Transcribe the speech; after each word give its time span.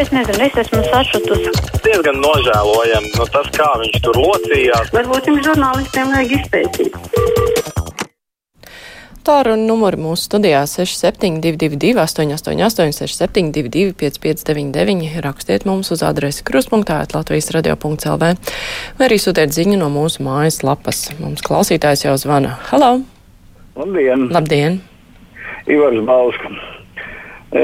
Es 0.00 0.08
nezinu, 0.08 0.40
es 0.46 0.54
esmu 0.56 0.78
sašutusi. 0.86 1.50
Diezgan 1.84 2.22
nožēlojami 2.24 3.10
nu, 3.18 3.24
tas, 3.34 3.50
kā 3.52 3.66
viņš 3.82 3.98
tur 4.06 4.16
locījās. 4.16 4.88
Varbūt 4.96 5.28
jums 5.28 5.42
žurnālistiem 5.44 6.14
vajag 6.14 6.32
izpētīt. 6.38 6.96
Tālruņa 9.28 9.66
numuri 9.68 10.00
mūsu 10.00 10.24
studijā 10.30 10.62
6722, 10.72 11.92
888, 12.00 12.96
672, 12.96 13.92
559, 14.00 15.20
rakstiet 15.28 15.68
mums 15.68 15.92
uz 15.92 16.00
adresi 16.00 16.48
kruspunktā, 16.48 17.02
Latvijas 17.12 17.52
radio.clv, 17.52 18.32
vai 18.96 19.10
arī 19.10 19.20
sūtiet 19.20 19.52
ziņu 19.52 19.82
no 19.84 19.92
mūsu 19.92 20.24
mājas 20.24 20.62
lapas. 20.64 21.10
Mums 21.20 21.44
klausītājs 21.44 22.08
jau 22.08 22.16
zvana. 22.24 22.56
Halo! 22.72 23.02
Labdien! 23.76 24.30
Labdien! 24.32 24.80
Ivars 25.68 26.00
Balska. 26.08 26.56
E, 27.50 27.62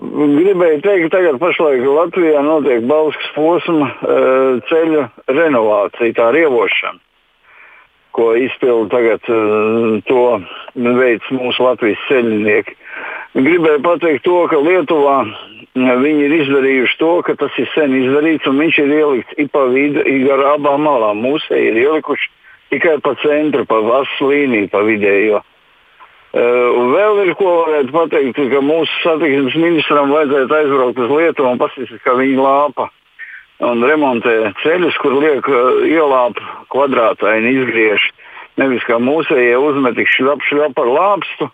gribēju 0.00 0.82
teikt, 0.84 1.06
ka 1.06 1.14
tagad 1.18 1.40
pašlaik 1.42 1.84
Latvijā 1.84 2.42
notiek 2.46 2.84
Balskas 2.88 3.32
posma 3.36 3.92
e, 3.92 4.20
ceļa 4.70 5.08
renovācija, 5.28 6.16
tā 6.16 6.30
rievošana 6.36 7.00
ko 8.12 8.34
izpildu 8.36 8.88
tagad 8.92 9.24
uh, 9.28 9.96
to 10.04 10.22
veids 10.98 11.32
mūsu 11.32 11.64
Latvijas 11.64 12.00
ceļinieki. 12.08 12.76
Gribēju 13.32 13.80
pateikt 13.84 14.24
to, 14.26 14.36
ka 14.52 14.60
Lietuvā 14.60 15.22
viņi 15.72 16.26
ir 16.26 16.34
izdarījuši 16.42 16.98
to, 17.00 17.12
ka 17.24 17.34
tas 17.40 17.56
ir 17.60 17.70
sen 17.72 17.94
izdarīts 17.96 18.48
un 18.48 18.60
viņš 18.60 18.80
ir 18.82 18.92
ielikts 18.98 19.52
pa 19.54 19.64
vidu, 19.72 20.04
gar 20.26 20.44
abām 20.52 20.84
malām. 20.84 21.22
Mūsu 21.24 21.56
ir 21.56 21.78
ielikuši 21.80 22.28
tikai 22.74 22.98
pa 23.04 23.14
centru, 23.24 23.64
pa 23.68 23.80
vasu 23.84 24.28
līniju, 24.28 24.68
pa 24.72 24.84
vidējo. 24.84 25.40
Uh, 26.32 26.92
vēl 26.94 27.26
ir 27.26 27.34
ko 27.36 27.50
varētu 27.66 27.92
pateikt, 27.92 28.38
ka 28.48 28.60
mūsu 28.64 28.92
satiksmes 29.02 29.56
ministram 29.60 30.14
vajadzētu 30.14 30.56
aizbraukt 30.56 31.00
uz 31.04 31.10
Lietuvu 31.12 31.50
un 31.50 31.60
paskatīties, 31.60 32.00
kā 32.06 32.14
viņi 32.16 32.38
lāpa 32.40 32.86
un 33.68 33.84
remontē 33.84 34.36
ceļus, 34.62 34.96
kur 35.02 35.18
liek 35.20 35.44
uh, 35.52 35.84
ielāpu 35.84 36.40
kvadrātaini 36.72 37.52
izgriež. 37.58 38.08
Nevis 38.56 38.88
kā 38.88 38.96
mūsējie 38.96 39.60
uzmet 39.60 39.98
tik 40.00 40.08
šļap, 40.14 40.48
šļap 40.48 40.80
ar 40.80 40.90
lāpstu. 40.96 41.52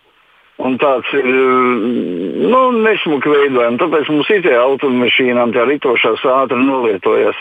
Un 0.62 0.75
tāds 0.79 1.11
ir 1.15 1.27
nu, 1.27 2.63
nesmuki 2.83 3.31
veidojums. 3.31 3.79
Tāpēc 3.83 4.09
mums 4.11 4.31
ir 4.35 4.42
tie 4.47 4.57
automašīnām 4.59 5.55
tā 5.55 5.67
ritošās 5.69 6.25
ātri 6.27 6.59
nolietojas. 6.59 7.39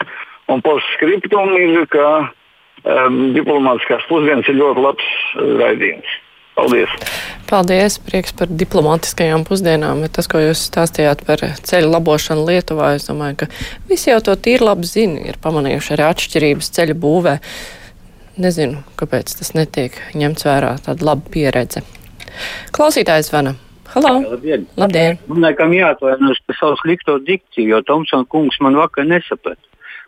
Un 0.53 0.61
postskriptum 0.65 1.53
ir, 1.57 1.81
ka 1.89 2.05
um, 2.27 3.17
diplomātiskās 3.37 4.05
pusdienas 4.09 4.49
ir 4.49 4.61
ļoti 4.61 4.85
labs 4.85 5.09
raidījums. 5.61 6.21
Paldies! 6.57 6.89
Paldies! 7.45 7.99
Prieks 8.01 8.33
par 8.33 8.49
diplomātiskajām 8.49 9.43
pusdienām, 9.45 9.99
bet 10.01 10.15
tas, 10.17 10.25
ko 10.31 10.41
jūs 10.41 10.63
stāstījāt 10.71 11.21
par 11.27 11.43
ceļu 11.69 11.91
labošanu 11.91 12.47
Lietuvā, 12.47 12.95
es 12.97 13.05
domāju, 13.05 13.43
ka 13.43 13.47
visi 13.91 14.09
jau 14.09 14.17
to 14.25 14.33
tīri 14.33 14.65
labi 14.65 14.89
zina, 14.89 15.21
ir 15.29 15.37
pamanījuši 15.43 15.93
arī 15.93 16.07
atšķirības 16.07 16.71
ceļa 16.79 16.97
būvē. 17.05 17.35
Nezinu, 18.41 18.81
kāpēc 18.97 19.37
tas 19.37 19.53
netiek 19.53 20.01
ņemts 20.17 20.49
vērā, 20.49 20.73
tāda 20.89 21.11
laba 21.11 21.29
pieredze. 21.33 21.85
Klausītājs 22.73 23.29
Vana. 23.33 23.53
Halo! 23.93 24.17
Labdien! 24.33 24.65
Labdien. 24.81 25.21
Man 25.29 25.45
laikam 25.45 25.77
jāatvainojas 25.77 26.41
par 26.49 26.57
savu 26.57 26.81
slikto 26.81 27.19
dikciju, 27.21 27.69
jo 27.75 27.85
Tomsona 27.85 28.25
kungs 28.33 28.57
man 28.65 28.81
vakar 28.81 29.05
nesaprata. 29.05 29.61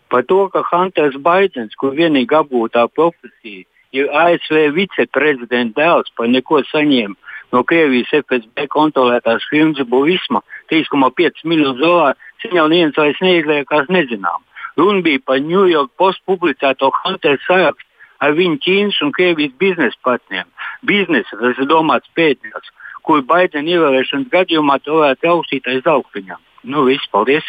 Par 0.10 0.26
to, 0.26 0.48
ka 0.50 0.66
Hunters 0.72 1.22
Baidens, 1.22 1.78
kur 1.78 1.94
vienīgi 1.94 2.34
apgūtā 2.42 2.90
profesija, 2.90 3.70
ja 3.96 4.06
ASV 4.26 4.70
viceprezidenta 4.76 5.82
dēls 5.82 6.14
par 6.18 6.30
neko 6.30 6.62
saņēma 6.70 7.16
no 7.54 7.64
Krievijas 7.66 8.12
FSB 8.14 8.68
kontrolētās 8.70 9.46
firmas 9.50 9.82
Buvisma 9.90 10.44
3,5 10.72 11.46
miljonus 11.50 11.80
dolāru, 11.82 12.18
viņa 12.44 12.60
jau 12.60 12.68
neviens 12.70 12.98
vairs 12.98 13.22
neizliekās 13.26 13.90
nezinām. 13.90 14.44
Runa 14.78 15.02
bija 15.04 15.22
par 15.26 15.42
New 15.42 15.66
York 15.68 15.92
Post 15.98 16.22
publicēto 16.30 16.92
Hunter 17.02 17.40
sarakstu 17.48 17.88
ar 18.24 18.36
viņu 18.38 18.60
Ķīnas 18.64 19.00
un 19.06 19.14
Krievijas 19.16 19.56
biznesa 19.60 19.98
partneriem. 20.06 20.48
Biznesa, 20.88 21.40
tas 21.40 21.60
ir 21.60 21.70
domāts 21.72 22.12
pētnieks, 22.16 22.72
kur 23.08 23.24
Baidena 23.28 23.76
ievēlēšanas 23.76 24.32
gadījumā 24.34 24.80
to 24.84 25.00
varētu 25.02 25.28
raustīt 25.28 25.68
aiz 25.72 25.88
augstiņām. 25.88 26.40
Nu, 26.70 26.86
viss, 26.88 27.10
paldies! 27.12 27.48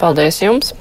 Paldies 0.00 0.42
jums! 0.42 0.74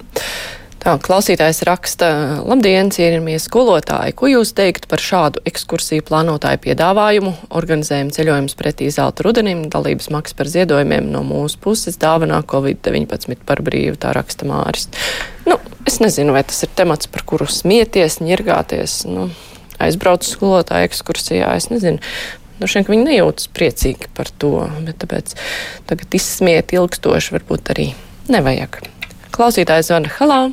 Tā, 0.83 0.93
klausītājs 1.01 1.63
raksta, 1.65 2.07
labdien, 2.45 2.91
cienījamie 2.93 3.39
skolotāji, 3.41 4.13
ko 4.19 4.29
jūs 4.29 4.51
teiktu 4.53 4.89
par 4.91 5.01
šādu 5.01 5.41
ekskursiju 5.49 6.03
plānotāju 6.05 6.59
piedāvājumu? 6.61 7.31
Organizējam 7.57 8.11
ceļojumus 8.13 8.57
pretī 8.59 8.91
zelta 8.93 9.25
rudenim, 9.25 9.63
dalības 9.73 10.11
maksa 10.13 10.37
par 10.37 10.51
ziedojumiem 10.51 11.07
no 11.09 11.23
mūsu 11.25 11.57
puses, 11.63 11.97
dāvanā 12.01 12.43
Covid-19 12.51 13.41
par 13.49 13.63
brīvu, 13.65 13.97
tā 13.97 14.13
raksta 14.13 14.45
Māris. 14.45 14.85
Nu, 15.49 15.57
es 15.89 15.97
nezinu, 16.03 16.35
vai 16.35 16.43
tas 16.45 16.61
ir 16.67 16.73
temats, 16.77 17.09
par 17.09 17.25
kuru 17.25 17.47
smieties, 17.49 18.19
ņirgāties. 18.21 18.99
Nu, 19.09 19.31
aizbraucu 19.81 20.29
skolotāju 20.29 20.89
ekskursijā, 20.89 21.53
es 21.57 21.71
nezinu. 21.71 22.03
Nu, 22.59 22.69
šeit 22.71 22.91
viņi 22.91 23.07
nejūtas 23.09 23.49
priecīgi 23.51 24.11
par 24.15 24.29
to, 24.29 24.67
bet 24.85 25.01
tāpēc 25.01 25.33
tagad 25.89 26.19
izsmiet 26.19 26.75
ilgstoši 26.77 27.35
varbūt 27.35 27.73
arī 27.73 27.89
nevajag. 28.31 28.79
Klausītājs 29.35 29.89
zvana 29.89 30.13
Halā! 30.19 30.43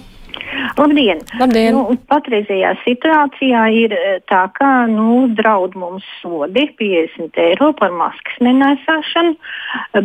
Labdien! 0.82 1.20
Labdien. 1.38 1.76
Nu, 1.76 1.96
patreizajā 2.10 2.72
situācijā 2.82 3.62
ir 3.76 3.94
eh, 3.94 4.18
tā, 4.30 4.42
ka 4.56 4.70
nu, 4.90 5.28
draud 5.38 5.76
mums 5.78 6.06
sodi 6.18 6.64
50 6.78 7.38
eiro 7.38 7.70
par 7.78 7.92
maskas 7.94 8.40
nenesāšanu, 8.42 9.36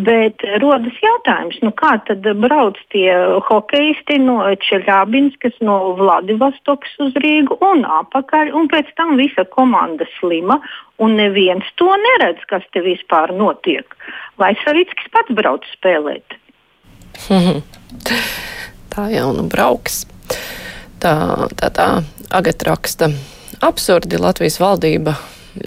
bet 0.05 0.45
rodas 0.61 0.99
jautājums, 1.01 1.57
nu, 1.65 1.71
kā 1.77 1.95
tad 2.09 2.27
brauc 2.43 2.77
tie 2.93 3.09
hokeisti 3.47 4.19
no 4.21 4.39
Čeļābinskas, 4.67 5.57
no 5.65 5.77
Vladivostokas 5.97 6.93
uz 7.07 7.17
Rīgu 7.23 7.57
un 7.65 7.85
apakaļ, 7.99 8.53
un 8.57 8.69
pēc 8.71 8.91
tam 8.99 9.15
visa 9.19 9.47
komanda 9.57 10.05
slima, 10.17 10.59
un 11.01 11.17
neviens 11.17 11.65
to 11.81 11.89
neredz, 12.03 12.43
kas 12.51 12.65
te 12.73 12.83
vispār 12.85 13.33
notiek. 13.37 13.97
Vai 14.37 14.53
Savickis 14.61 15.09
pats 15.13 15.33
brauc 15.37 15.65
spēlēt? 15.73 16.37
Tā 18.93 19.09
jau 19.13 19.31
nu 19.33 19.47
brauks. 19.49 20.05
Tā, 21.01 21.13
tā, 21.57 21.69
tā 21.73 21.87
Agata 22.33 22.71
raksta. 22.71 23.11
Absurdi 23.63 24.19
Latvijas 24.19 24.59
valdība 24.61 25.15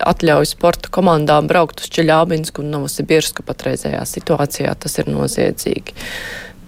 atļauj 0.06 0.50
sporta 0.52 0.90
komandām 0.92 1.48
braukt 1.50 1.82
uz 1.82 1.90
Čeļābinsku 1.94 2.62
un 2.62 2.70
Novosibirsku 2.74 3.44
patreizējā 3.46 4.02
situācijā. 4.06 4.74
Tas 4.78 4.98
ir 5.00 5.10
noziedzīgi. 5.10 5.96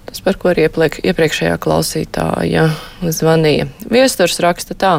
Tas, 0.09 0.21
par 0.25 0.37
ko 0.41 0.51
arī 0.51 0.67
iepriekšējā 0.69 1.57
klausītāja 1.63 2.67
zvanīja. 3.01 3.69
Viesturs 3.89 4.41
raksta 4.45 4.77
tā, 4.77 4.93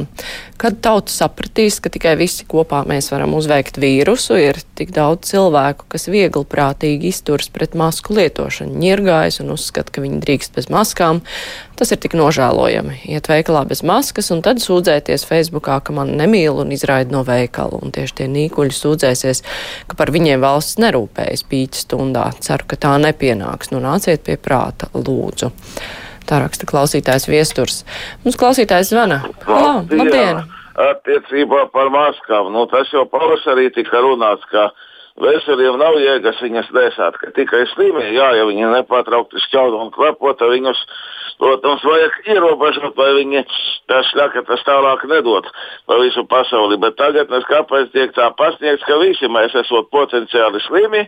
kad 0.63 0.77
tauta 0.79 1.11
sapratīs, 1.11 1.81
ka 1.83 1.91
tikai 1.91 2.13
visi 2.15 2.45
kopā 2.47 2.85
mēs 2.87 3.09
varam 3.11 3.33
uzveikt 3.35 3.75
vīrusu, 3.83 4.37
ir 4.39 4.61
tik 4.79 4.93
daudz 4.95 5.33
cilvēku, 5.33 5.89
kas 5.91 6.07
viegli 6.07 6.45
prātīgi 6.47 7.09
izturs 7.11 7.49
pret 7.51 7.75
masku 7.75 8.15
lietošanu, 8.15 8.77
ņirgājas 8.79 9.41
un 9.43 9.51
uzskata, 9.57 9.91
ka 9.91 10.03
viņi 10.05 10.21
drīkst 10.23 10.55
bez 10.55 10.69
maskām. 10.71 11.19
Tas 11.75 11.91
ir 11.91 11.99
tik 11.99 12.15
nožēlojami. 12.15 13.01
Iet 13.11 13.27
veikalā 13.27 13.65
bez 13.67 13.81
maskas 13.83 14.31
un 14.31 14.43
tad 14.45 14.63
sūdzēties 14.63 15.27
Facebookā, 15.27 15.81
ka 15.83 15.95
man 15.97 16.13
nemīl 16.19 16.61
un 16.63 16.71
izraida 16.71 17.11
no 17.11 17.25
veikala. 17.27 17.81
Un 17.83 17.91
tieši 17.91 18.21
tie 18.21 18.29
nīkuļi 18.31 18.77
sūdzēsies, 18.77 19.43
ka 19.89 19.99
par 19.99 20.13
viņiem 20.15 20.45
valsts 20.45 20.79
nerūpējas 20.79 21.43
pīķa 21.49 21.83
stundā. 21.83 22.29
Ceru, 22.45 22.69
ka 22.71 22.79
tā 22.87 22.95
nepienāks. 23.03 23.73
Nu 23.73 23.83
nāciet 23.83 24.23
pie 24.23 24.39
prāta, 24.39 24.93
lūdzu. 24.95 25.51
Tā 26.29 26.39
raksta 26.39 26.69
klausītājs 26.69 27.27
viesturs. 27.27 27.83
Mums 28.23 28.39
klausītājs 28.39 28.93
zvana. 28.93 29.25
Halo, 29.49 29.81
labdien! 29.91 30.45
Attiecībā 30.73 31.67
par 31.69 31.91
maskām. 31.93 32.49
Nu, 32.53 32.65
tas 32.65 32.89
jau 32.89 33.05
pavasarī 33.05 33.67
tika 33.75 33.99
runāts, 34.01 34.45
ka 34.49 34.71
veseliem 35.21 35.77
nav 35.77 35.99
jēgas 36.01 36.41
viņas 36.41 36.71
nesāt, 36.73 37.19
ka 37.21 37.29
tikai 37.37 37.67
slimie, 37.75 38.07
jā, 38.15 38.31
ja 38.39 38.47
viņi 38.49 38.71
nepārtraukti 38.79 39.41
šķaud 39.45 39.77
un 39.77 39.91
klepot, 39.93 40.41
viņus, 40.41 40.81
protams, 41.37 41.85
vajag 41.85 42.17
ierobežot, 42.33 42.97
lai 42.97 43.11
viņi 43.19 43.45
tās 43.91 44.09
šļakatas 44.09 44.65
tālāk 44.65 45.05
nedod 45.11 45.45
pa 45.85 46.01
visu 46.01 46.25
pasauli. 46.25 46.81
Bet 46.81 46.97
tagad 46.97 47.29
mēs 47.29 47.45
kāpēc 47.51 47.93
tiek 47.93 48.17
tā 48.17 48.31
pasniegts, 48.39 48.85
ka 48.89 48.97
visi 49.03 49.29
mēs 49.29 49.53
esam 49.61 49.85
potenciāli 49.93 50.61
slimi, 50.65 51.05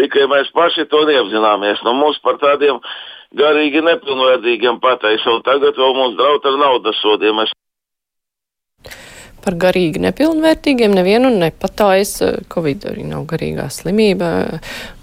tikai 0.00 0.24
mēs 0.32 0.52
paši 0.56 0.88
to 0.88 1.04
neapzināmies. 1.10 1.84
Nu, 1.84 1.98
mums 2.00 2.16
par 2.24 2.40
tādiem 2.40 2.80
garīgi 3.36 3.84
nepilnvērtīgiem 3.84 4.80
pateica, 4.80 5.36
un 5.36 5.44
tagad 5.44 5.76
vēl 5.76 5.98
mums 6.00 6.16
draud 6.16 6.48
ar 6.48 6.62
naudas 6.64 7.04
sodiem. 7.04 7.44
Es 7.44 7.52
par 9.44 9.58
garīgi 9.60 10.02
nepilnvērtīgiem 10.06 10.94
nevienu 10.96 11.30
nepatājas. 11.34 12.18
Covid 12.52 12.88
arī 12.92 13.06
nav 13.08 13.26
garīgā 13.30 13.68
slimība. 13.72 14.32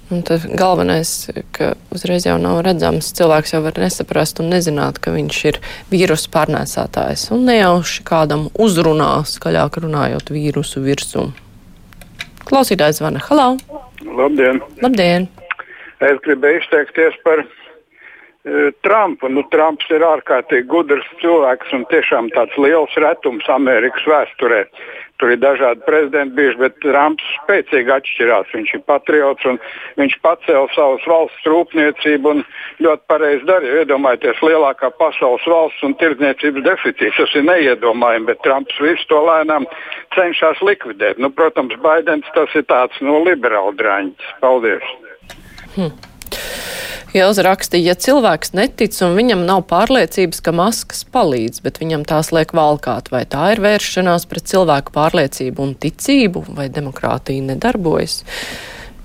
Un 0.10 0.24
tad 0.26 0.42
galvenais, 0.58 1.10
ka 1.54 1.76
uzreiz 1.94 2.24
jau 2.26 2.40
nav 2.42 2.64
redzams, 2.66 3.12
cilvēks 3.14 3.54
jau 3.54 3.60
var 3.62 3.76
nesaprast 3.78 4.40
un 4.42 4.50
nezināt, 4.50 4.98
ka 4.98 5.14
viņš 5.14 5.42
ir 5.52 5.60
vīrusu 5.92 6.32
pārnēsātājs. 6.34 7.28
Un 7.36 7.46
nejauši 7.46 8.02
kādam 8.08 8.48
uzrunā, 8.58 9.12
skaļāk 9.30 9.78
runājot 9.84 10.34
vīrusu 10.34 10.82
virsū. 10.82 11.28
Klausītājs 12.50 13.04
zvana. 13.04 13.22
Halo! 13.28 13.52
Labdien! 14.02 14.64
Labdien! 14.82 15.30
Es 16.02 16.18
gribēju 16.26 16.64
izteikties 16.64 17.22
par 17.22 17.44
Trumpu. 18.82 19.28
Nu, 19.28 19.44
Trumps 19.52 19.90
ir 19.92 20.04
ārkārtīgi 20.06 20.68
gudrs 20.72 21.08
cilvēks 21.20 21.74
un 21.76 21.84
tiešām 21.92 22.30
tāds 22.32 22.56
liels 22.56 22.96
retums 23.04 23.48
Amerikas 23.52 24.06
vēsturē. 24.08 24.64
Tur 25.20 25.34
ir 25.34 25.42
dažādi 25.44 25.84
prezidenti 25.84 26.38
bijuši, 26.38 26.60
bet 26.62 26.78
Trumps 26.80 27.26
spēcīgi 27.42 27.92
atšķirās. 27.92 28.54
Viņš 28.56 28.70
ir 28.78 28.84
patriots 28.88 29.50
un 29.52 29.60
viņš 30.00 30.16
pacēla 30.24 30.72
savas 30.72 31.04
valsts 31.12 31.50
rūpniecību 31.52 32.32
un 32.32 32.44
ļoti 32.80 33.04
pareizi 33.12 33.44
darīja. 33.50 33.82
Iedomājieties, 33.84 34.40
lielākā 34.48 34.94
pasaules 35.02 35.44
valsts 35.44 35.84
un 35.84 35.98
tirdzniecības 36.00 36.68
deficīts. 36.70 37.20
Tas 37.20 37.36
ir 37.36 37.44
neiedomājami, 37.52 38.30
bet 38.32 38.40
Trumps 38.48 38.80
visu 38.80 39.10
to 39.12 39.20
lēnām 39.28 39.68
cenšas 40.16 40.64
likvidēt. 40.64 41.20
Nu, 41.20 41.28
protams, 41.36 41.76
Baidens 41.84 42.32
tas 42.38 42.56
ir 42.56 42.64
tāds 42.72 43.04
no 43.04 43.20
nu, 43.20 43.26
liberāla 43.28 43.76
drāņķis. 43.76 44.38
Paldies! 44.40 44.96
Hmm. 45.76 45.92
Ilza 47.10 47.42
raksta, 47.42 47.78
ja 47.82 47.96
cilvēks 47.98 48.52
netic 48.54 48.94
un 49.02 49.16
viņam 49.18 49.42
nav 49.48 49.64
pārliecības, 49.72 50.44
ka 50.46 50.54
maskas 50.54 51.02
palīdz, 51.10 51.64
bet 51.66 51.80
viņam 51.82 52.04
tās 52.06 52.30
liek 52.36 52.54
valkāt, 52.54 53.10
vai 53.10 53.24
tā 53.26 53.48
ir 53.56 53.64
vēršanās 53.66 54.28
pret 54.30 54.46
cilvēku 54.52 54.94
pārliecību 54.94 55.64
un 55.66 55.74
ticību, 55.82 56.46
vai 56.54 56.68
demokrātija 56.74 57.48
nedarbojas? 57.50 58.22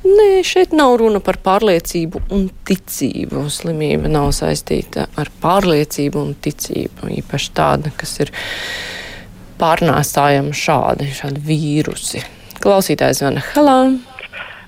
Nē, 0.05 0.43
šeit 0.45 0.77
nav 0.77 0.99
runa 1.01 1.23
par 1.25 1.39
pārliecību 1.41 2.27
un 2.37 2.51
ticību. 2.69 3.47
Slimība 3.49 4.11
nav 4.13 4.35
saistīta 4.37 5.07
ar 5.17 5.33
pārliecību 5.41 6.21
un 6.21 6.35
ticību. 6.45 7.09
Īpaši 7.23 7.55
tāda, 7.57 7.93
kas 7.97 8.19
ir 8.21 8.35
pārnēstājama 9.57 10.53
šādi, 10.53 11.09
šādi 11.09 11.47
vīrusi. 11.49 12.21
Klausītājs 12.61 13.25
zvana 13.25 13.41
Halā. 13.55 13.79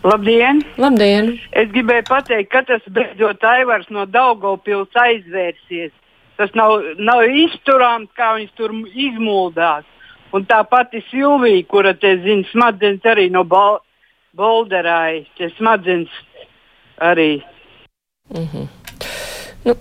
Labdien! 0.07 0.61
Labdien! 0.79 1.33
Es 1.51 1.71
gribēju 1.73 2.05
pateikt, 2.07 2.51
ka 2.53 2.63
tas 2.69 2.85
beidzot 2.95 3.43
Aivars 3.43 3.89
no 3.91 4.05
Daugopils 4.07 4.95
aizvērsies. 5.03 5.91
Tas 6.39 6.53
nav, 6.55 6.77
nav 7.01 7.25
izturāms, 7.27 8.13
kā 8.15 8.35
viņš 8.37 8.53
tur 8.59 8.75
izmuldās. 8.93 9.87
Un 10.37 10.45
tā 10.47 10.61
pati 10.69 11.01
Silvija, 11.09 11.65
kura 11.71 11.95
te 11.97 12.13
zina, 12.23 12.47
smadzenes 12.53 13.07
arī 13.09 13.27
no 13.33 13.43
bol 13.49 13.81
Bolderāja, 14.37 15.25
te 15.39 15.51
smadzenes 15.57 16.13
arī. 17.01 17.43
Mm 18.31 18.49
-hmm. 18.53 18.67
Nu, 19.65 19.75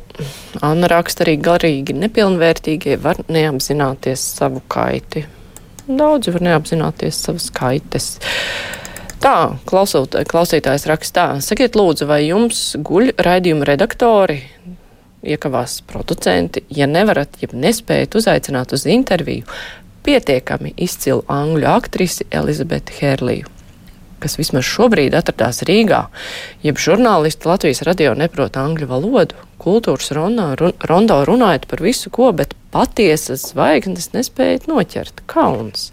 Anna 0.62 0.88
raksta 0.88 1.24
arī 1.24 1.36
garīgi 1.38 1.94
nepilnvērtīgie 1.94 2.98
var 3.04 3.16
neapzināties 3.28 4.22
savu 4.38 4.62
kaiti. 4.68 5.26
Daudzi 5.88 6.32
var 6.32 6.42
neapzināties 6.42 7.20
savas 7.26 7.52
kaites. 7.54 8.20
Tā, 9.26 9.56
klausot, 9.66 10.14
klausītājs 10.30 10.84
rakstā, 10.86 11.24
sakiet 11.42 11.74
lūdzu, 11.74 12.06
vai 12.06 12.28
jums 12.28 12.60
guļ 12.78 13.16
raidījuma 13.26 13.66
redaktori, 13.66 14.36
iekavās 15.26 15.80
producenti, 15.90 16.62
ja 16.70 16.86
nevarat, 16.86 17.40
ja 17.42 17.50
nespējat 17.50 18.20
uzaicināt 18.22 18.76
uz 18.78 18.86
interviju 18.86 19.50
pietiekami 20.06 20.76
izcilu 20.78 21.24
angļu 21.26 21.66
aktrisi 21.74 22.30
Elizabeti 22.30 23.00
Hērliju 23.00 23.50
kas 24.22 24.38
vismaz 24.40 24.66
šobrīd 24.66 25.14
atradās 25.18 25.62
Rīgā, 25.68 26.06
jeb 26.66 26.80
žurnālisti 26.82 27.50
Latvijas 27.50 27.84
radio 27.86 28.16
neprot 28.18 28.58
angļu 28.58 28.88
valodu, 28.90 29.38
kultūras 29.62 30.10
rondā, 30.16 30.48
run, 30.60 30.74
rondo 30.90 31.20
runājot 31.28 31.68
par 31.70 31.84
visu 31.86 32.10
ko, 32.14 32.32
bet 32.34 32.56
patiesas 32.74 33.52
zvaigznes 33.52 34.14
nespējat 34.16 34.70
noķert. 34.72 35.22
Kauns! 35.30 35.92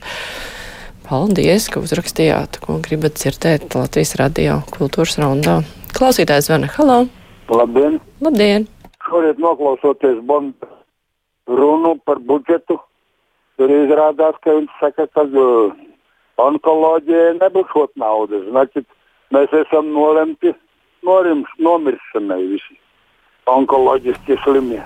Paldies, 1.12 1.70
ka 1.72 1.80
uzrakstījāt, 1.80 2.60
ko 2.64 2.80
gribat 2.84 3.16
dzirdēt 3.20 3.76
Latvijas 3.78 4.16
radio 4.20 4.58
kultūras 4.74 5.16
raundā. 5.22 5.62
Klausītājs 5.96 6.50
zvana. 6.50 6.68
Halo! 6.76 7.06
Labdien! 7.48 8.02
Labdien! 8.20 8.68
Šorīt 9.08 9.40
noklausoties 9.40 10.20
Bonda 10.28 10.68
runu 11.48 11.96
par 12.04 12.20
budžetu, 12.20 12.76
tur 13.56 13.72
izrādās, 13.72 14.36
ka 14.44 14.58
viņš 14.58 14.74
saka, 14.82 15.08
ka 15.16 15.24
uh, 15.32 15.72
onkoloģijai 16.44 17.38
nebūs 17.40 17.72
šot 17.72 17.94
naudas. 17.96 18.44
Значит, 18.52 18.88
mēs 19.32 19.54
esam 19.64 19.94
nolemti 19.96 20.52
norims, 21.08 21.50
nomiršanai 21.64 22.44
visi 22.52 22.76
onkoloģiski 23.48 24.38
slimie. 24.44 24.84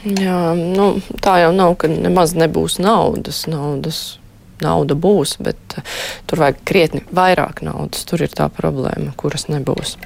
Jā, 0.00 0.40
nu, 0.56 0.96
tā 1.22 1.36
jau 1.44 1.52
nav, 1.54 1.76
ka 1.78 1.90
nemaz 1.92 2.34
nebūs 2.34 2.80
naudas. 2.82 3.44
naudas 3.50 4.18
nauda 4.63 4.95
būs, 4.95 5.37
bet 5.43 5.77
eh, 5.77 5.97
tur 6.29 6.43
vajag 6.43 6.61
krietni 6.67 7.03
vairāk 7.15 7.63
naudas. 7.65 8.05
Tur 8.07 8.23
ir 8.25 8.33
tā 8.35 8.47
problēma, 8.53 9.13
kuras 9.19 9.49
nebūs. 9.51 9.97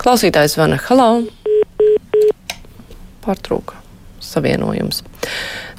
Klausītājs 0.00 0.58
Vana 0.60 0.78
Halau 0.88 1.24
pārtrūka 3.24 3.80
savienojums. 4.24 5.02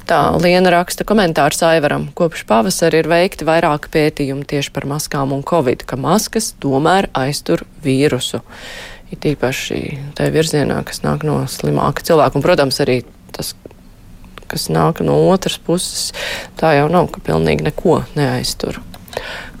Tā 0.08 0.18
Liena 0.42 0.72
raksta 0.74 1.06
komentārs 1.06 1.62
Aivaram. 1.64 2.08
Kopš 2.18 2.42
pavasara 2.48 2.98
ir 3.00 3.08
veikti 3.10 3.46
vairāki 3.46 3.90
pētījumi 3.94 4.46
tieši 4.50 4.72
par 4.74 4.86
maskām 4.90 5.34
un 5.34 5.44
covid, 5.46 5.84
ka 5.86 5.96
maskas 6.00 6.52
tomēr 6.62 7.08
aiztur 7.16 7.62
vīrusu. 7.84 8.42
It 9.14 9.26
īpaši 9.28 9.78
tajā 10.18 10.32
virzienā, 10.34 10.80
kas 10.88 11.04
nāk 11.04 11.26
no 11.28 11.38
slimāka 11.50 12.02
cilvēka. 12.08 12.38
Un, 12.38 12.44
protams, 12.44 12.80
arī 12.82 13.02
tas 13.32 13.54
kas 14.52 14.68
nāk 14.72 15.02
no 15.04 15.18
otras 15.32 15.58
puses, 15.58 16.10
tā 16.60 16.76
jau 16.78 16.88
nav, 16.92 17.10
ka 17.12 17.24
pilnīgi 17.24 17.70
neko 17.70 18.02
neaiztur. 18.18 18.82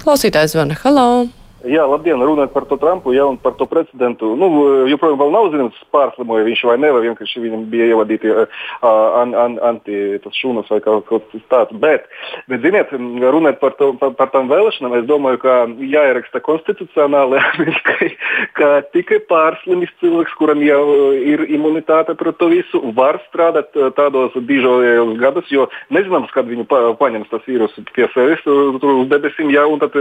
Klausītājs 0.02 0.56
zvana 0.56 0.78
Halo! 0.84 1.41
Jā, 1.62 1.84
labdien, 1.86 2.18
runājot 2.18 2.50
par 2.54 2.64
to 2.66 2.76
Trumpu 2.80 3.12
ja, 3.14 3.22
un 3.30 3.36
par 3.38 3.54
to 3.58 3.68
precedentu. 3.70 4.32
Nu, 4.38 4.48
joprojām 4.90 5.20
vēl 5.20 5.30
nav 5.30 5.50
zināms, 5.52 5.78
pārslimoja 5.94 6.46
viņš 6.48 6.62
vai 6.66 6.76
ne, 6.82 6.90
vai 6.94 7.02
vienkārši 7.04 7.42
viņam 7.44 7.66
bija 7.70 7.86
ievadīti 7.92 8.32
uh, 8.32 8.62
an, 8.82 9.34
an, 9.38 9.54
anti-šūnas 9.70 10.72
vai 10.72 10.80
kaut 10.82 11.06
kas 11.06 11.44
tāds. 11.52 11.76
Bet, 11.82 12.08
bet, 12.50 12.64
ziniet, 12.64 12.90
runājot 12.90 13.60
par, 13.60 13.76
to, 13.78 13.92
par, 14.00 14.14
par 14.18 14.32
tām 14.34 14.50
vēlēšanām, 14.50 14.96
es 14.98 15.06
domāju, 15.06 15.38
ka 15.44 15.54
jāieraksta 15.78 16.42
konstitucionāli, 16.42 17.38
ka, 17.86 18.10
ka 18.58 18.72
tikai 18.96 19.20
pārslimis 19.30 19.94
cilvēks, 20.02 20.34
kuram 20.40 20.64
jau 20.66 20.82
ir 21.14 21.46
imunitāte 21.46 22.16
pret 22.18 22.40
to 22.42 22.50
visu, 22.50 22.82
var 22.98 23.20
strādāt 23.28 23.70
tādos 23.98 24.34
dižojos 24.50 25.14
gados, 25.22 25.54
jo 25.54 25.68
nezināms, 25.94 26.34
kad 26.34 26.50
viņu 26.50 26.66
pa, 26.66 26.82
paņems 26.98 27.30
tas 27.30 27.46
vīrus 27.46 27.78
pie 27.94 28.10
sevis 28.16 28.42
tur 28.42 28.92
uz 28.96 29.08
debesīm, 29.12 29.52
ja, 29.54 29.68
un 29.70 29.78
tad, 29.82 29.94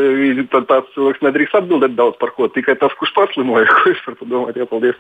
tad 0.54 0.70
tāds 0.70 0.94
cilvēks 0.98 1.22
nedrīkst 1.28 1.51
nedrīkst 1.52 1.56
atbildēt 1.56 1.96
daudz 1.96 2.18
par 2.20 2.32
ko, 2.36 2.48
tikai 2.48 2.76
tas, 2.80 2.92
kurš 3.00 3.14
paslimoja. 3.16 3.66
Ko 3.76 3.92
es 3.92 4.00
par 4.06 4.16
to 4.16 4.26
domāju? 4.26 4.56
Jā, 4.62 4.68
paldies. 4.70 4.96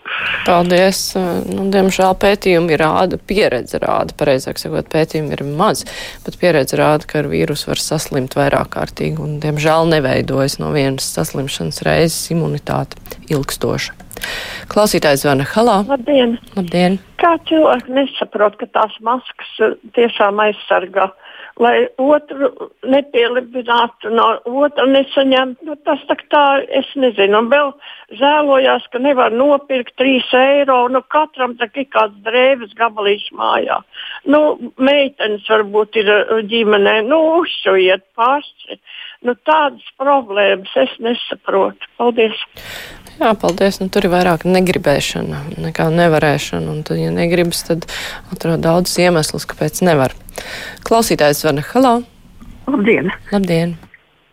Paldies. 0.46 1.16
Nu, 1.48 1.70
diemžēl 1.72 2.16
pētījumi 2.20 2.78
rāda, 2.78 3.18
pieredze 3.18 3.80
rāda, 3.80 4.14
pareizāk 4.18 4.60
sakot, 4.60 4.90
pētījumi 4.92 5.34
ir 5.34 5.44
maz, 5.44 5.86
bet 6.26 6.38
pieredze 6.40 6.78
rāda, 6.78 7.06
ka 7.08 7.22
ar 7.22 7.30
vīrusu 7.32 7.72
var 7.72 7.80
saslimt 7.80 8.36
vairāk 8.36 8.74
kārtīgi 8.76 9.22
un, 9.22 9.40
diemžēl, 9.42 9.90
neveidojas 9.92 10.60
no 10.60 10.72
vienas 10.74 11.08
saslimšanas 11.16 11.84
reizes 11.88 12.32
imunitāte 12.32 12.98
ilgstoša. 13.32 13.98
Klausītājs 14.70 15.24
zvana 15.24 15.48
Halā. 15.50 15.82
Labdien! 15.90 16.38
Labdien. 16.54 17.00
Kā 17.22 17.36
cilvēki 17.50 17.94
nesaprot, 17.96 18.58
ka 18.60 18.68
tās 18.70 18.94
maskas 19.02 19.78
tiešām 19.98 20.42
aizsargā? 20.44 21.10
Lai 21.62 21.76
otru 22.02 22.50
nepielipinātu, 22.90 24.10
no 24.16 24.26
otra 24.64 24.88
nesaņemtu. 24.90 25.68
Nu, 25.68 25.78
tas 25.86 26.02
tā, 26.10 26.18
tā, 26.34 26.44
es 26.82 26.90
nezinu. 27.00 27.44
Un 27.44 27.52
vēl 27.52 27.72
žēlojās, 28.20 28.88
ka 28.92 29.02
nevar 29.04 29.34
nopirkt 29.36 29.94
3 30.02 30.34
eiro. 30.42 30.80
Nu, 30.94 31.04
katram 31.14 31.56
tā 31.60 31.70
ir 31.76 31.88
kāds 31.94 32.18
drēbes 32.26 32.74
gabalīšs 32.80 33.30
mājā. 33.38 33.82
Nu, 34.26 34.42
meitenes 34.82 35.46
varbūt 35.50 36.02
ir 36.02 36.12
uh, 36.16 36.42
ģimenē, 36.52 37.02
nu, 37.10 37.22
uzšujiet 37.42 38.08
paši. 38.18 38.82
Nu, 39.22 39.36
tādas 39.46 39.86
problēmas 40.02 40.72
es 40.82 40.94
nesaprotu. 40.98 41.90
Paldies! 42.00 42.40
Jā, 43.20 43.36
paldies. 43.38 43.78
Nu, 43.78 43.86
tur 43.94 44.08
ir 44.08 44.14
vairāk 44.16 44.48
negribēšana 44.50 45.44
nekā 45.62 45.86
nevarēšana. 45.94 46.72
Un, 46.74 46.82
tad, 46.88 46.98
ja 46.98 47.12
negribas, 47.14 47.62
tad 47.68 47.86
atrod 48.34 48.64
daudz 48.66 48.96
iemeslus, 48.98 49.46
kāpēc 49.50 49.84
nevar. 49.86 50.16
Klausītājs 50.88 51.44
zvana 51.44 51.62
Halā. 51.70 51.94
Labdien! 52.72 53.12
Labdien. 53.30 53.76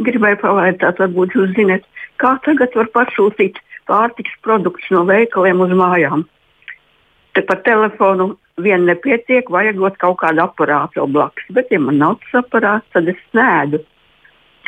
Gribēju 0.09 0.41
pavaicāt, 0.41 1.01
varbūt 1.03 1.37
jūs 1.37 1.53
zinat, 1.59 1.85
kā 2.23 2.37
tagad 2.47 2.73
var 2.79 2.89
pasūtīt 2.95 3.61
pārtiks 3.91 4.41
produktus 4.47 4.89
no 4.95 5.05
veikaliem 5.09 5.61
uz 5.65 5.75
mājām. 5.77 6.25
Te 7.37 7.45
par 7.45 7.61
telefonu 7.67 8.31
vien 8.63 8.89
nepietiek, 8.89 9.51
vajagot 9.53 10.01
kaut 10.01 10.21
kādu 10.23 10.47
aparātu 10.47 11.07
blakus. 11.13 11.45
Bet, 11.53 11.69
ja 11.75 11.81
man 11.83 12.01
nav 12.01 12.17
tas 12.25 12.41
aparāts, 12.41 12.89
tad 12.95 13.11
es 13.13 13.21
nēdu. 13.37 13.85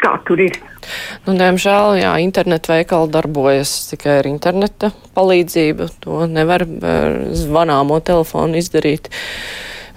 Kā 0.01 0.15
tur 0.25 0.41
ir? 0.41 0.57
Nu, 1.27 1.35
diemžēl, 1.37 1.99
jā, 2.01 2.13
internetu 2.25 2.73
veikali 2.73 3.11
darbojas 3.13 3.73
tikai 3.91 4.21
ar 4.23 4.29
interneta 4.31 4.93
palīdzību. 5.17 5.89
To 6.07 6.23
nevar 6.31 6.65
ar 6.65 7.19
zvanāmo 7.37 8.01
telefonu 8.05 8.57
izdarīt. 8.61 9.11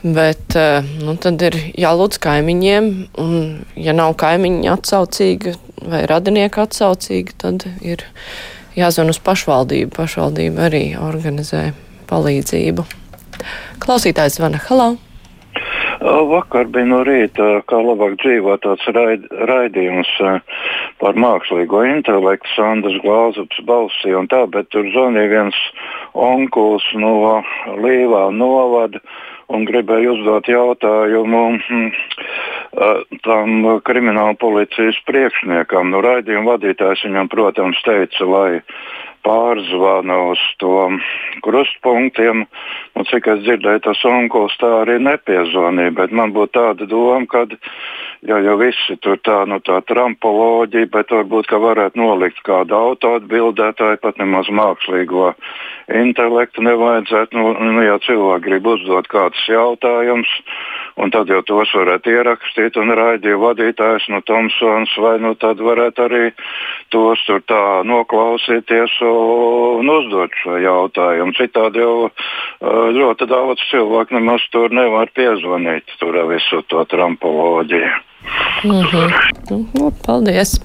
Bet 0.03 0.57
eh, 0.60 0.83
nu, 1.00 1.15
tad 1.15 1.39
ir 1.48 1.55
jālūdz 1.79 2.19
kaimiņiem, 2.24 2.89
un, 3.24 3.38
ja 3.79 3.95
nav 3.95 4.17
kaimiņi 4.19 4.67
atsaucīgi 4.74 5.55
vai 5.88 6.03
radinieki 6.12 6.60
atsaucīgi, 6.65 7.38
tad 7.39 7.63
ir 7.79 8.03
jāzvan 8.75 9.13
uz 9.13 9.22
pašvaldību. 9.24 9.93
Pašvaldība 9.95 10.67
arī 10.67 10.83
organizē 11.00 11.69
palīdzību. 12.12 12.86
Klausītājs 13.83 14.41
zvana 14.41 14.60
Halā. 14.67 14.93
Vakar 16.03 16.67
bija 16.67 16.89
no 16.89 17.00
rīta, 17.07 17.45
kā 17.69 17.77
labāk 17.79 18.17
dzīvot 18.19 18.63
tāds 18.65 18.88
raid, 18.95 19.27
raidījums 19.48 20.10
par 21.00 21.15
mākslīgo 21.15 21.83
intelektu, 21.88 22.50
Sandrs 22.57 22.98
Glāzups 23.05 23.62
balsī 23.69 24.12
un 24.19 24.27
tā, 24.27 24.41
bet 24.51 24.67
tur 24.75 24.83
zvanīja 24.91 25.31
viens 25.31 25.62
onkuls 26.12 26.83
no 27.00 27.39
Līvā 27.86 28.25
novada 28.36 29.00
un 29.52 29.66
gribēju 29.68 30.18
uzdot 30.18 30.48
jautājumu 30.52 31.44
hm, 31.58 31.88
tam 33.26 33.66
krimināla 33.86 34.36
policijas 34.40 35.00
priekšniekam. 35.10 35.92
Nu, 35.94 36.04
raidījuma 36.06 36.56
vadītājs 36.56 37.06
viņam, 37.08 37.32
protams, 37.32 37.82
teica, 37.86 38.28
lai 38.30 38.62
pārzvana 39.24 40.18
uz 40.32 40.42
to 40.60 40.90
krustpunktiem. 41.46 42.46
Un, 42.94 43.08
cik 43.10 43.30
es 43.34 43.44
dzirdēju, 43.46 43.84
tas 43.88 44.02
onkulis 44.08 44.56
tā 44.62 44.70
arī 44.82 45.00
nepiezvanīja. 45.04 45.96
Bet 46.00 46.16
man 46.16 46.34
būtu 46.36 46.54
tāda 46.60 46.88
doma, 46.90 47.24
ka 47.32 47.46
ja 48.28 48.40
jau 48.44 48.58
visi 48.60 48.98
tur 49.04 49.20
tā, 49.24 49.44
nu, 49.50 49.60
tā 49.64 49.80
trampoloģija, 49.88 50.92
bet 50.94 51.12
varbūt 51.16 51.52
varētu 51.64 52.00
nolikt 52.00 52.44
kādu 52.48 52.76
autoatbildētāju, 52.78 54.00
pat 54.04 54.20
nemaz 54.22 54.52
mākslīgo 54.52 55.34
intelektu 56.04 56.64
nevajadzētu. 56.68 57.40
Nu, 57.40 57.54
nu, 57.78 57.84
ja 57.86 58.00
cilvēki 58.04 58.48
grib 58.48 58.70
uzdot 58.76 59.10
kādus 59.34 59.48
jautājumus, 59.48 60.30
un 60.98 61.12
tad 61.12 61.28
jau 61.28 61.42
tos 61.42 61.72
varētu 61.74 62.12
ierakstīt, 62.12 62.78
un 62.78 62.94
raidīja 62.94 63.38
vadītājs 63.38 64.10
no 64.10 64.22
Tomsons, 64.22 64.94
vai 64.98 65.20
nu 65.20 65.36
tad 65.36 65.58
varētu 65.60 66.04
arī 66.06 66.34
tos 66.92 67.20
tur 67.25 67.42
tā 67.42 67.84
noklausīties 67.84 69.02
un 69.02 69.90
uzdot 69.90 70.32
šo 70.44 70.58
jautājumu. 70.58 71.34
Citādi 71.34 71.80
jau 71.80 72.12
ļoti 72.62 73.28
daudz 73.28 73.62
cilvēku 73.72 74.13
nemaz 74.16 74.42
tur 74.52 74.70
nevar 74.72 75.10
piezvanīt, 75.13 75.84
tur 76.00 76.13
visu 76.30 76.62
to 76.68 76.86
trampoloģiju. 76.86 78.12
Mm 78.63 78.82
-hmm. 78.82 79.65
nu, 79.74 79.92
paldies 80.06 80.60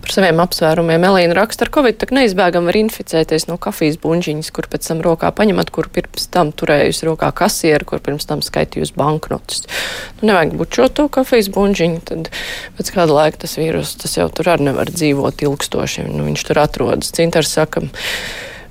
par 0.00 0.12
saviem 0.12 0.40
apsvērumiem. 0.40 1.04
Elīna 1.04 1.34
raksta, 1.36 1.64
ar 1.64 1.70
covid 1.70 1.98
tak 2.00 2.10
neizbēgam 2.16 2.64
var 2.64 2.76
inficēties 2.76 3.46
no 3.48 3.58
kafijas 3.60 3.98
buļģiņas, 4.00 4.50
kur 4.56 4.68
pēc 4.72 4.88
tam 4.88 5.02
rokā 5.04 5.30
paņemat, 5.32 5.70
kur 5.70 5.88
pirms 5.92 6.26
tam 6.32 6.52
turējusi 6.52 7.06
rokā 7.06 7.32
kasieru, 7.32 7.84
kur 7.84 8.00
pirms 8.00 8.26
tam 8.26 8.42
skaitījusi 8.42 8.96
banknotus. 8.96 9.62
Nu, 10.20 10.28
nevajag 10.28 10.56
bučot 10.56 10.94
to 10.94 11.08
kafijas 11.08 11.48
buļģiņu, 11.48 12.00
tad 12.04 12.30
pēc 12.78 12.92
kāda 12.96 13.12
laika 13.12 13.44
tas 13.44 13.58
vīrus, 13.60 13.96
tas 14.02 14.16
jau 14.16 14.28
tur 14.28 14.48
arī 14.48 14.70
nevar 14.70 14.90
dzīvot 14.90 15.42
ilgstoši. 15.42 16.08
Nu, 16.08 16.24
viņš 16.24 16.46
tur 16.48 16.58
atrodas. 16.64 17.12
Cintars 17.12 17.52
saka, 17.52 17.84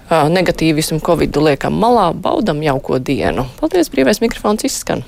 negatīvismu 0.09 0.99
Covid 1.05 1.37
liekam 1.37 1.73
malā, 1.73 2.13
baudam 2.13 2.63
jauko 2.63 2.99
dienu. 2.99 3.45
Paldies, 3.59 3.93
brīvais 3.93 4.21
mikrofons 4.21 4.65
izskan. 4.65 5.05